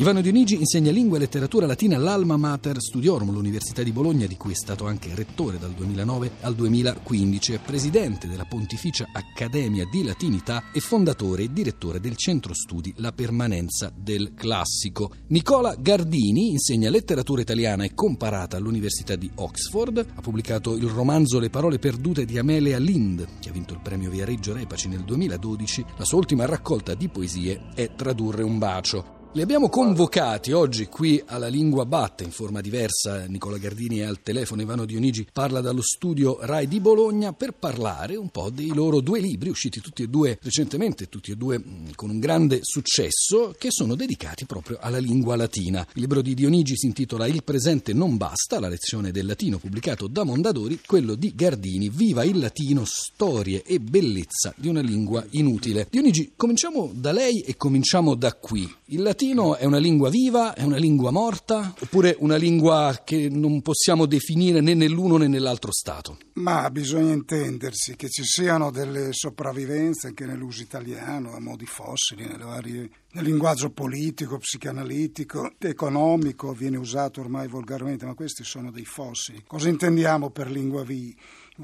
[0.00, 4.52] Ivano Dionigi insegna lingua e letteratura latina all'Alma Mater Studiorum, l'Università di Bologna, di cui
[4.52, 10.70] è stato anche rettore dal 2009 al 2015, è presidente della Pontificia Accademia di Latinità
[10.72, 15.12] e fondatore e direttore del Centro Studi La Permanenza del Classico.
[15.26, 21.50] Nicola Gardini insegna letteratura italiana e comparata all'Università di Oxford, ha pubblicato il romanzo Le
[21.50, 25.84] parole perdute di Amelia Lind, che ha vinto il premio Viareggio Repaci nel 2012.
[25.98, 29.18] La sua ultima raccolta di poesie è Tradurre un bacio.
[29.32, 33.26] Li abbiamo convocati oggi qui alla Lingua Batte in forma diversa.
[33.26, 38.16] Nicola Gardini è al telefono, Ivano Dionigi parla dallo studio RAI di Bologna per parlare
[38.16, 41.92] un po' dei loro due libri, usciti tutti e due recentemente, tutti e due mh,
[41.94, 45.86] con un grande successo, che sono dedicati proprio alla lingua latina.
[45.94, 50.08] Il libro di Dionigi si intitola Il presente non basta, la lezione del latino pubblicato
[50.08, 55.86] da Mondadori, quello di Gardini, Viva il latino, storie e bellezza di una lingua inutile.
[55.88, 58.68] Dionigi, cominciamo da lei e cominciamo da qui.
[58.86, 63.60] Il latino è una lingua viva, è una lingua morta, oppure una lingua che non
[63.60, 66.16] possiamo definire né nell'uno né nell'altro stato?
[66.34, 72.88] Ma bisogna intendersi che ci siano delle sopravvivenze anche nell'uso italiano, a modi fossili, varie,
[73.12, 79.42] nel linguaggio politico, psicanalitico, economico, viene usato ormai volgarmente, ma questi sono dei fossili.
[79.46, 81.14] Cosa intendiamo per lingua viva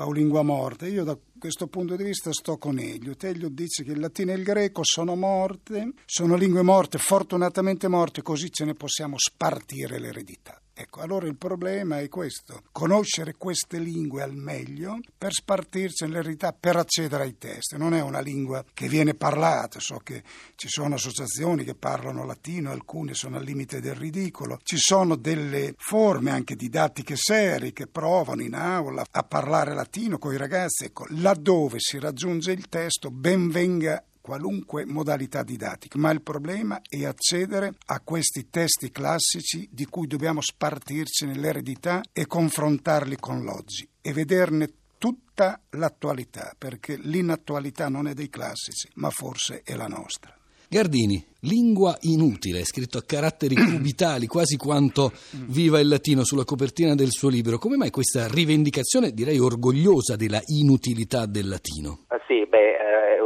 [0.04, 0.86] o lingua morta?
[0.86, 3.14] Io da questo punto di vista sto con Elio.
[3.18, 8.22] Elio dice che il latino e il greco sono morte, sono lingue morte, fortunatamente morte,
[8.22, 10.60] così ce ne possiamo spartire l'eredità.
[10.78, 16.76] Ecco, allora il problema è questo, conoscere queste lingue al meglio per spartirci l'eredità, per
[16.76, 17.78] accedere ai testi.
[17.78, 20.22] Non è una lingua che viene parlata, so che
[20.54, 25.72] ci sono associazioni che parlano latino, alcune sono al limite del ridicolo, ci sono delle
[25.78, 30.84] forme anche didattiche serie che provano in aula a parlare latino con i ragazzi.
[30.84, 37.04] Ecco, laddove si raggiunge il testo, ben venga qualunque modalità didattica, ma il problema è
[37.04, 44.12] accedere a questi testi classici di cui dobbiamo spartirci nell'eredità e confrontarli con l'oggi e
[44.12, 50.36] vederne tutta l'attualità, perché l'inattualità non è dei classici, ma forse è la nostra.
[50.68, 55.12] Gardini, lingua inutile, scritto a caratteri cubitali, quasi quanto
[55.46, 57.58] viva il latino sulla copertina del suo libro.
[57.58, 62.06] Come mai questa rivendicazione, direi orgogliosa, della inutilità del latino?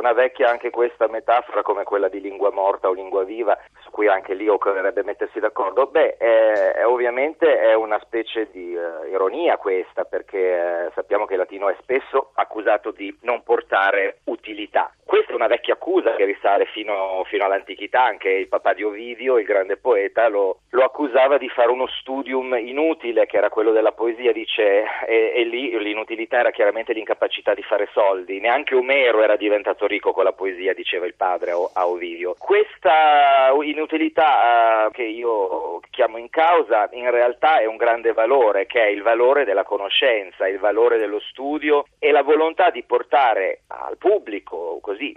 [0.00, 3.58] Una vecchia anche questa metafora come quella di lingua morta o lingua viva,
[4.00, 5.86] cui anche lì occorrerebbe mettersi d'accordo.
[5.86, 11.40] Beh, eh, ovviamente è una specie di eh, ironia questa, perché eh, sappiamo che il
[11.40, 14.90] latino è spesso accusato di non portare utilità.
[15.04, 19.38] Questa è una vecchia accusa che risale fino, fino all'antichità, anche il papà di Ovidio,
[19.38, 23.92] il grande poeta, lo, lo, accusava di fare uno studium inutile, che era quello della
[23.92, 29.34] poesia, dice, e, e lì l'inutilità era chiaramente l'incapacità di fare soldi, neanche Omero era
[29.34, 32.36] diventato ricco con la poesia, diceva il padre a Ovidio.
[32.38, 38.82] Questa inutilità uh, che io chiamo in causa in realtà è un grande valore, che
[38.82, 43.96] è il valore della conoscenza, il valore dello studio e la volontà di portare al
[43.96, 45.14] pubblico, così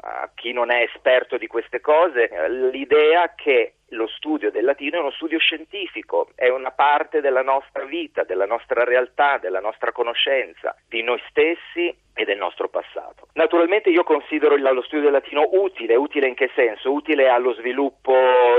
[0.00, 5.00] a chi non è esperto di queste cose, l'idea che lo studio del latino è
[5.00, 10.76] uno studio scientifico, è una parte della nostra vita, della nostra realtà, della nostra conoscenza,
[10.88, 13.25] di noi stessi e del nostro passato.
[13.36, 16.90] Naturalmente io considero lo studio del latino utile, utile in che senso?
[16.90, 18.14] Utile allo sviluppo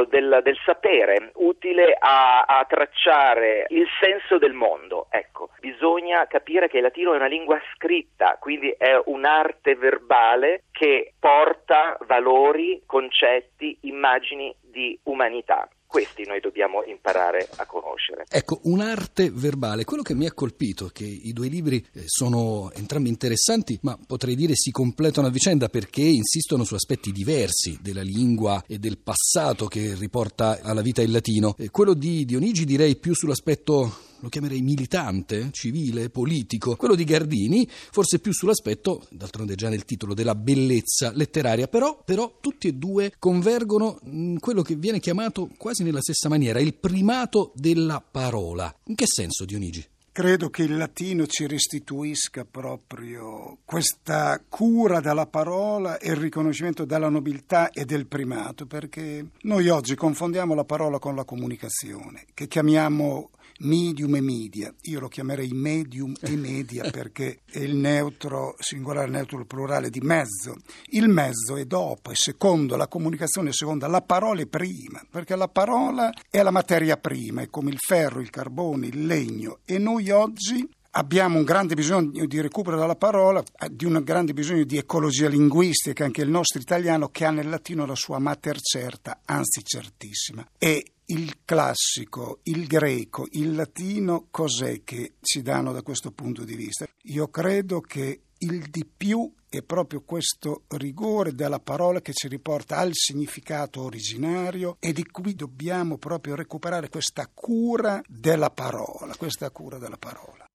[0.07, 5.07] del, del sapere, utile a, a, tracciare il senso del mondo.
[5.09, 11.13] Ecco, bisogna capire che il latino è una lingua scritta, quindi è un'arte verbale che
[11.19, 15.67] porta valori, concetti, immagini di umanità.
[15.87, 18.25] Questi noi dobbiamo imparare a conoscere.
[18.29, 19.85] Ecco, un'arte verbale.
[19.85, 24.35] Quello che mi ha colpito è che i due libri sono entrambi interessanti, ma potrei
[24.35, 29.67] dire si completano a vicenda perché insistono su aspetti diversi della lingua e del passato
[29.67, 31.55] che riporta alla vita il latino.
[31.71, 36.75] Quello di Dionigi direi più sull'aspetto lo chiamerei militante, civile, politico.
[36.75, 42.37] Quello di Gardini forse più sull'aspetto, d'altronde già nel titolo, della bellezza letteraria, però, però
[42.39, 47.51] tutti e due convergono in quello che viene chiamato quasi nella stessa maniera, il primato
[47.55, 48.73] della parola.
[48.85, 49.85] In che senso, Dionigi?
[50.17, 57.07] Credo che il latino ci restituisca proprio questa cura della parola e il riconoscimento della
[57.07, 63.29] nobiltà e del primato, perché noi oggi confondiamo la parola con la comunicazione, che chiamiamo
[63.59, 64.73] medium e media.
[64.83, 70.55] Io lo chiamerei medium e media perché è il neutro singolare, neutro plurale di mezzo.
[70.91, 75.35] Il mezzo è dopo, è secondo, la comunicazione è seconda, la parola è prima, perché
[75.35, 79.77] la parola è la materia prima, è come il ferro, il carbone, il legno e
[79.77, 84.77] noi oggi abbiamo un grande bisogno di recupero della parola, di un grande bisogno di
[84.77, 89.63] ecologia linguistica, anche il nostro italiano che ha nel latino la sua mater certa, anzi
[89.63, 90.45] certissima.
[90.57, 96.55] E il classico, il greco, il latino, cos'è che ci danno da questo punto di
[96.55, 96.85] vista?
[97.03, 102.77] Io credo che il di più è proprio questo rigore della parola che ci riporta
[102.77, 109.77] al significato originario e di cui dobbiamo proprio recuperare questa cura della parola, questa cura
[109.77, 110.45] della parola.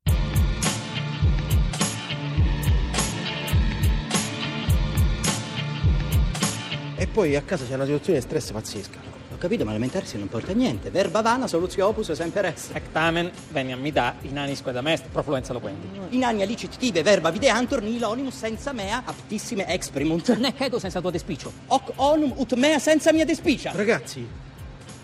[6.95, 9.12] E poi a casa c'è una situazione di stress pazzesca
[9.43, 10.91] capito, ma lamentarsi non porta a niente.
[10.91, 12.71] Verba vana, soluzio opus, sempre res.
[12.73, 15.89] Ectamen, veniam da, inanis quedam est, profluenza loquendi.
[16.11, 20.37] Inania licit tibe verba videantur nilonimus senza mea aptissime exprimunt.
[20.39, 21.53] Ne cedo senza tua despicio.
[21.67, 23.73] Hoc onum ut mea senza mia despicia.
[23.75, 24.25] Ragazzi,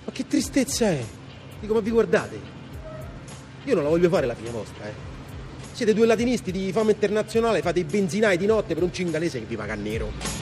[0.04, 1.04] ma che tristezza è?
[1.58, 2.40] Dico, ma vi guardate?
[3.64, 5.16] Io non la voglio fare la fine vostra, eh.
[5.72, 9.46] Siete due latinisti di fama internazionale, fate i benzinai di notte per un cingalese che
[9.46, 10.37] vi paga nero.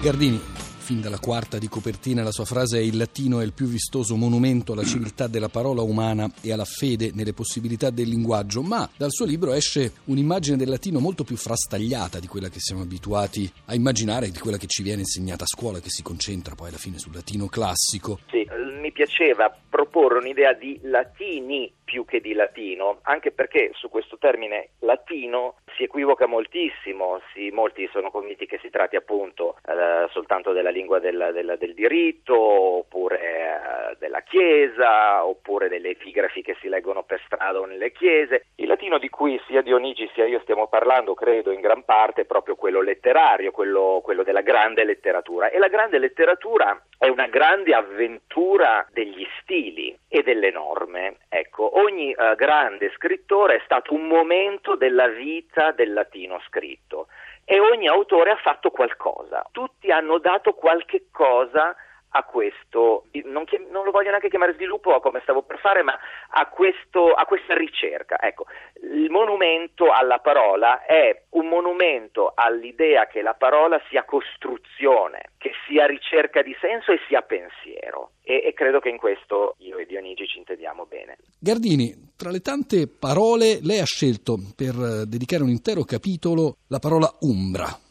[0.00, 0.40] Gardini,
[0.78, 4.14] fin dalla quarta di copertina, la sua frase è il latino è il più vistoso
[4.14, 9.10] monumento alla civiltà della parola umana e alla fede nelle possibilità del linguaggio, ma dal
[9.10, 13.74] suo libro esce un'immagine del latino molto più frastagliata di quella che siamo abituati a
[13.74, 17.00] immaginare, di quella che ci viene insegnata a scuola, che si concentra poi alla fine
[17.00, 18.20] sul latino classico.
[18.30, 18.46] Sì,
[18.78, 24.70] mi piaceva proporre un'idea di latini più che di latino, anche perché su questo termine
[24.80, 30.68] latino si equivoca moltissimo, si, molti sono convinti che si tratti appunto eh, soltanto della
[30.68, 37.04] lingua del, del, del diritto, oppure eh, della chiesa, oppure delle epigrafi che si leggono
[37.04, 38.46] per strada o nelle chiese.
[38.56, 42.26] Il latino di cui sia Dionigi sia io stiamo parlando, credo in gran parte, è
[42.26, 45.48] proprio quello letterario, quello, quello della grande letteratura.
[45.48, 51.18] E la grande letteratura è una grande avventura degli stili e delle norme.
[51.28, 57.06] Ecco, ogni uh, grande scrittore è stato un momento della vita del latino scritto
[57.44, 59.46] e ogni autore ha fatto qualcosa.
[59.52, 61.74] Tutti hanno dato qualche cosa
[62.10, 65.98] a questo, non, chiam- non, lo voglio neanche chiamare sviluppo come stavo per fare, ma
[66.30, 68.16] a, questo, a, questa ricerca.
[68.20, 68.46] Ecco,
[68.82, 75.86] il monumento alla parola è un monumento all'idea che la parola sia costruzione, che sia
[75.86, 78.12] ricerca di senso e sia pensiero.
[78.22, 81.16] E, e credo che in questo io e Dionigi ci intendiamo bene.
[81.38, 86.78] Gardini, tra le tante parole, lei ha scelto per eh, dedicare un intero capitolo la
[86.78, 87.87] parola umbra.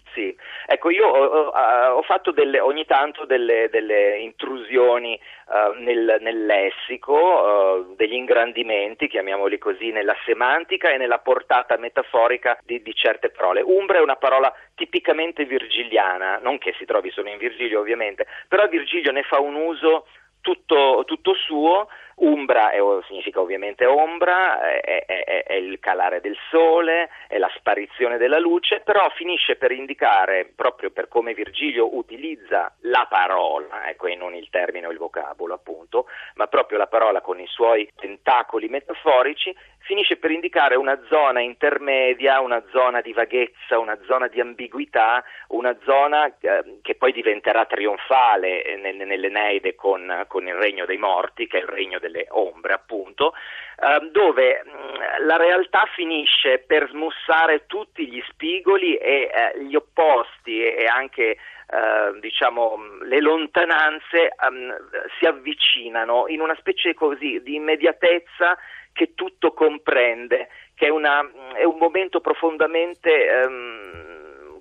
[0.69, 1.47] Ecco, io ho,
[1.95, 5.17] ho fatto delle, ogni tanto delle, delle intrusioni
[5.47, 12.59] uh, nel, nel, lessico, uh, degli ingrandimenti, chiamiamoli così, nella semantica e nella portata metaforica
[12.65, 13.61] di, di, certe parole.
[13.61, 18.67] Umbra è una parola tipicamente virgiliana, non che si trovi solo in Virgilio ovviamente, però
[18.67, 20.05] Virgilio ne fa un uso
[20.41, 21.87] tutto, tutto suo
[22.19, 28.17] Umbra è, significa ovviamente ombra, è, è, è, il calare del sole, è la sparizione
[28.17, 34.15] della luce, però finisce per indicare, proprio per come Virgilio utilizza la parola, ecco, e
[34.15, 38.67] non il termine o il vocabolo appunto, ma proprio la parola con i suoi tentacoli
[38.67, 39.55] metaforici,
[39.87, 45.75] finisce per indicare una zona intermedia, una zona di vaghezza, una zona di ambiguità, una
[45.85, 51.61] zona eh, che poi diventerà trionfale nell'Eneide con, con il regno dei morti, che è
[51.61, 53.33] il regno delle ombre appunto,
[53.79, 60.63] eh, dove mm, la realtà finisce per smussare tutti gli spigoli e eh, gli opposti
[60.63, 61.37] e, anche
[61.69, 64.73] Uh, diciamo, le lontananze um,
[65.19, 68.57] si avvicinano in una specie così di immediatezza
[68.93, 73.11] che tutto comprende, che è, una, è un momento profondamente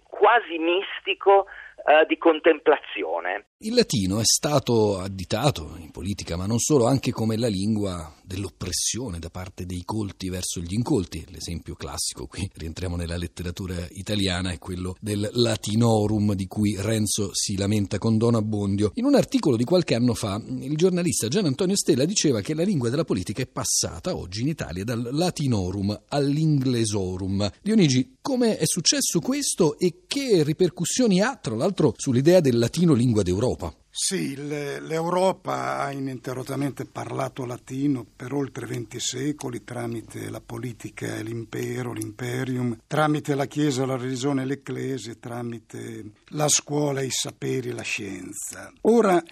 [0.02, 1.46] quasi mistico
[1.86, 3.46] uh, di contemplazione.
[3.58, 9.18] Il latino è stato additato in politica, ma non solo, anche come la lingua dell'oppressione
[9.18, 11.24] da parte dei colti verso gli incolti.
[11.28, 17.56] L'esempio classico, qui rientriamo nella letteratura italiana, è quello del latinorum di cui Renzo si
[17.56, 18.90] lamenta con Don Abbondio.
[18.94, 22.64] In un articolo di qualche anno fa, il giornalista Gian Antonio Stella diceva che la
[22.64, 27.50] lingua della politica è passata oggi in Italia dal latinorum all'inglesorum.
[27.62, 33.22] Dionigi, come è successo questo e che ripercussioni ha, tra l'altro, sull'idea del latino lingua
[33.22, 33.72] d'Europa?
[33.98, 41.22] Sì, le, l'Europa ha ininterrottamente parlato latino per oltre 20 secoli tramite la politica e
[41.22, 47.80] l'impero, l'imperium, tramite la Chiesa, la religione e l'Ecclesia, tramite la scuola, i saperi la
[47.80, 48.70] scienza.
[48.82, 49.22] Ora,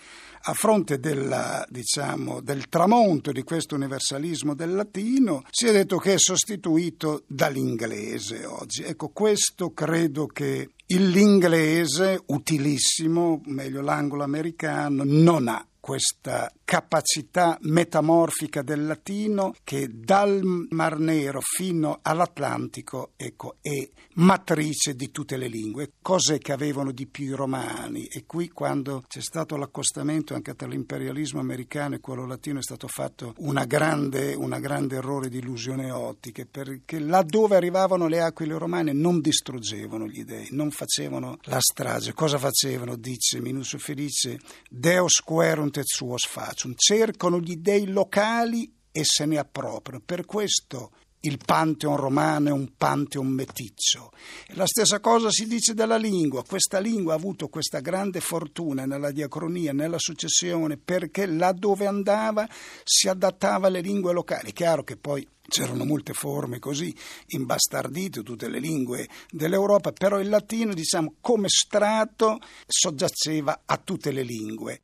[0.46, 6.14] a fronte della, diciamo, del tramonto di questo universalismo del latino, si è detto che
[6.14, 8.82] è sostituito dall'inglese oggi.
[8.82, 19.54] Ecco, questo credo che l'inglese, utilissimo, meglio l'anglo-americano, non ha questa capacità metamorfica del latino
[19.62, 26.52] che dal Mar Nero fino all'Atlantico ecco, è matrice di tutte le lingue, cose che
[26.52, 31.96] avevano di più i romani e qui quando c'è stato l'accostamento anche tra l'imperialismo americano
[31.96, 37.56] e quello latino è stato fatto una grande, grande errore di illusione ottiche perché laddove
[37.56, 42.96] arrivavano le aquile romane non distruggevano gli dei, non facevano la strage, cosa facevano?
[42.96, 44.38] Dice Minusso Felice,
[44.70, 50.02] Deus querunt et suos facum, cercano gli dei locali e se ne appropriano.
[50.04, 50.92] Per questo
[51.24, 54.12] il Pantheon romano è un Pantheon meticcio.
[54.48, 56.44] La stessa cosa si dice della lingua.
[56.44, 62.46] Questa lingua ha avuto questa grande fortuna nella diacronia, nella successione, perché laddove andava
[62.84, 64.52] si adattava alle lingue locali.
[64.52, 66.94] Chiaro che poi C'erano molte forme così,
[67.26, 74.22] imbastardite tutte le lingue dell'Europa, però il latino, diciamo, come strato soggiaceva a tutte le
[74.22, 74.80] lingue.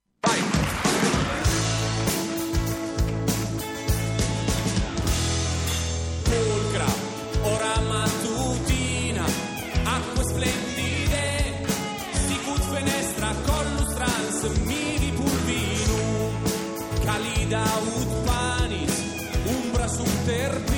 [20.30, 20.69] ser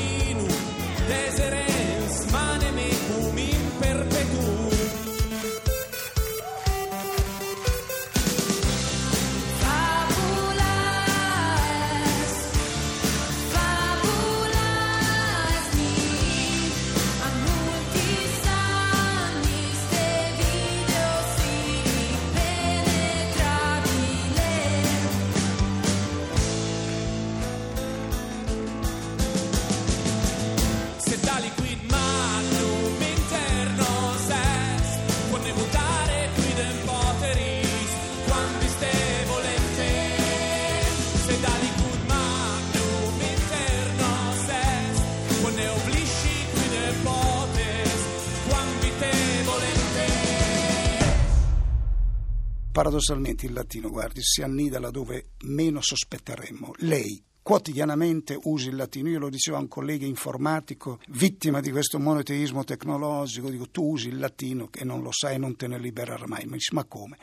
[52.82, 56.72] paradossalmente il latino, guardi, si annida laddove meno sospetteremmo.
[56.78, 59.08] Lei quotidianamente usi il latino.
[59.08, 64.08] Io lo dicevo a un collega informatico, vittima di questo monoteismo tecnologico, dico tu usi
[64.08, 66.44] il latino che non lo sai e non te ne libererai mai.
[66.46, 67.18] Ma dice ma come?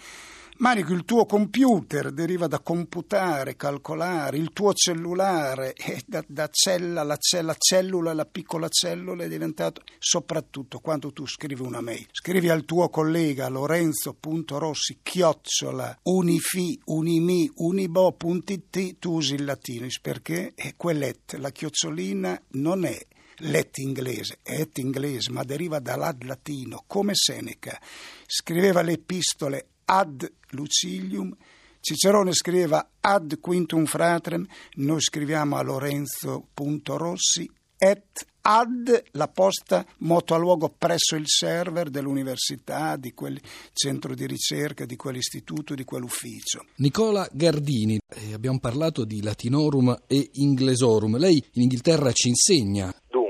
[0.59, 7.01] Manico, il tuo computer deriva da computare, calcolare, il tuo cellulare è da, da cella,
[7.03, 12.49] la, cella, cellula, la piccola cellula è diventato, soprattutto quando tu scrivi una mail, scrivi
[12.49, 21.35] al tuo collega lorenzo.rossi chiocciola unifi, unimi, unibo.it, tu usi il latino, perché è quell'et,
[21.35, 22.99] la chiocciolina non è
[23.37, 27.79] let inglese, et inglese, ma deriva dall'ad latino, come Seneca.
[28.25, 31.36] Scriveva le epistole ad Lucilium.
[31.81, 40.38] Cicerone scriveva ad quintum fratrem, noi scriviamo a Lorenzo.rossi et ad la posta moto a
[40.38, 43.39] luogo presso il server dell'università, di quel
[43.74, 46.65] centro di ricerca, di quell'istituto, di quell'ufficio.
[46.77, 51.17] Nicola Gardini, eh, abbiamo parlato di latinorum e inglesorum.
[51.17, 53.28] Lei in Inghilterra ci insegna in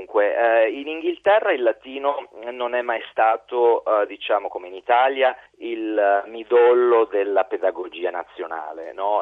[1.22, 7.44] Inghilterra il latino non è mai stato, eh, diciamo come in Italia, il midollo della
[7.44, 8.92] pedagogia nazionale.
[8.94, 9.20] No?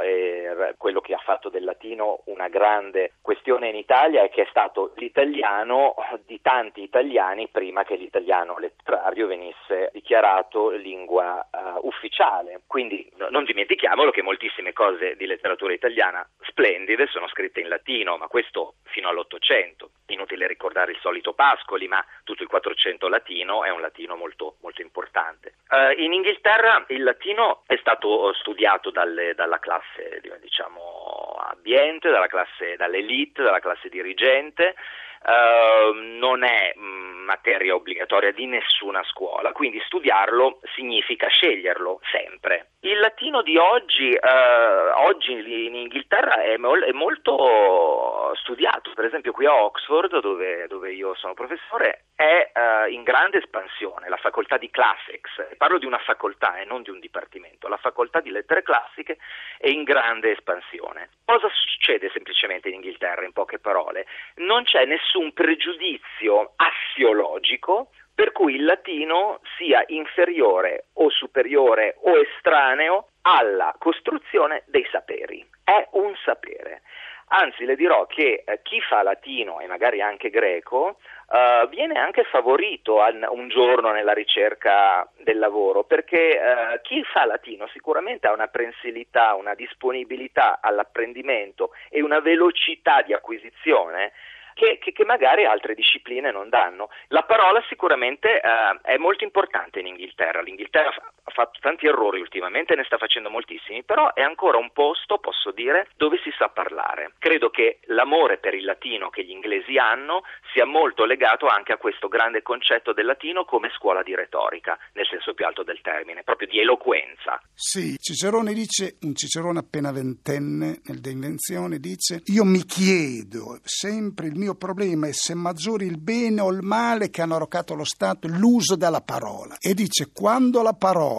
[0.77, 4.93] quello che ha fatto del latino una grande questione in Italia è che è stato
[4.97, 12.63] l'italiano di tanti italiani prima che l'italiano letterario venisse dichiarato lingua uh, ufficiale.
[12.67, 18.17] Quindi no, non dimentichiamolo che moltissime cose di letteratura italiana splendide sono scritte in latino,
[18.17, 19.91] ma questo fino all'Ottocento.
[20.07, 24.83] Inutile ricordare il solito Pascoli, ma tutto il 400 latino è un latino molto, molto
[24.83, 25.55] importante.
[25.71, 32.77] Uh, in Inghilterra il latino è stato studiato dalle, dalla classe diciamo ambiente, dalla classe,
[32.77, 34.75] dall'elite, dalla classe dirigente,
[35.21, 42.71] Uh, non è mm, materia obbligatoria di nessuna scuola, quindi studiarlo significa sceglierlo sempre.
[42.81, 49.33] Il latino di oggi, uh, oggi in Inghilterra è, mol- è, molto studiato, per esempio
[49.33, 54.59] qui a Oxford, dove, dove io sono professore, è uh, in grande espansione la facoltà
[54.59, 58.63] di Classics, parlo di una facoltà e non di un dipartimento, la facoltà di lettere
[58.63, 59.19] classiche
[59.59, 61.09] è in grande espansione.
[61.25, 64.07] Cosa succede semplicemente in Inghilterra, in poche parole?
[64.37, 73.11] Non c'è nessun pregiudizio assiologico per cui il latino sia inferiore o superiore o estraneo
[73.23, 75.49] alla costruzione dei saperi.
[75.63, 76.83] È un sapere.
[77.29, 80.99] Anzi, le dirò che eh, chi fa latino e magari anche greco
[81.29, 87.25] uh, viene anche favorito an- un giorno nella ricerca del lavoro, perché uh, chi fa
[87.25, 94.11] latino sicuramente ha una pensilità, una disponibilità all'apprendimento e una velocità di acquisizione
[94.59, 96.91] che, che, che, magari altre discipline non danno.
[97.09, 100.93] La parola sicuramente uh, è molto importante in Inghilterra, l'Inghilterra
[101.29, 105.51] ha fatto tanti errori ultimamente, ne sta facendo moltissimi, però è ancora un posto, posso
[105.53, 107.13] dire, dove si sa parlare.
[107.19, 111.77] Credo che l'amore per il latino che gli inglesi hanno sia molto legato anche a
[111.77, 116.23] questo grande concetto del latino come scuola di retorica, nel senso più alto del termine,
[116.23, 117.41] proprio di eloquenza.
[117.55, 124.29] Sì, Cicerone dice, un Cicerone appena ventenne nel De Invenzione, dice, io mi chiedo sempre
[124.29, 127.85] il mio problema è se maggiori il bene o il male che hanno arrocato lo
[127.85, 129.57] Stato l'uso della parola.
[129.59, 131.18] E dice quando la parola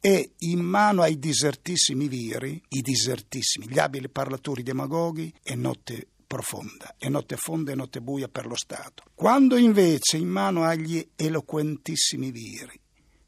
[0.00, 6.94] è in mano ai disertissimi viri, i disertissimi, gli abili parlatori demagoghi, è notte profonda,
[6.98, 9.04] è notte fonda e notte buia per lo Stato.
[9.14, 12.78] Quando invece in mano agli eloquentissimi viri,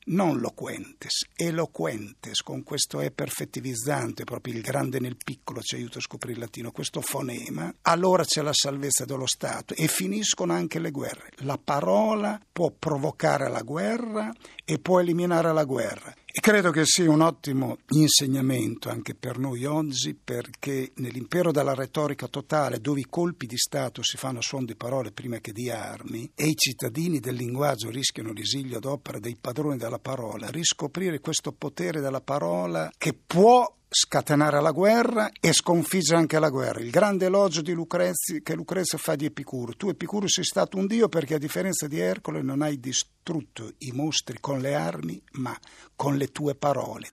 [0.09, 6.03] non loquentes, eloquentes, con questo è perfettivizzante, proprio il grande nel piccolo ci aiuta a
[6.03, 10.91] scoprire il latino, questo fonema, allora c'è la salvezza dello Stato e finiscono anche le
[10.91, 11.33] guerre.
[11.39, 14.33] La parola può provocare la guerra
[14.65, 16.15] e può eliminare la guerra.
[16.39, 22.29] E credo che sia un ottimo insegnamento anche per noi oggi perché nell'impero della retorica
[22.29, 25.69] totale dove i colpi di Stato si fanno a suon di parole prima che di
[25.69, 31.19] armi e i cittadini del linguaggio rischiano l'esilio ad opera dei padroni della parola, riscoprire
[31.19, 36.81] questo potere della parola che può scatenare la guerra e sconfiggere anche la guerra.
[36.81, 39.75] Il grande elogio di Lucrezia che Lucrezia fa di Epicuro.
[39.75, 43.93] Tu Epicuro sei stato un dio perché a differenza di Ercole non hai distrutto i
[43.93, 45.57] mostri con le armi, ma
[45.97, 47.11] con le tue parole.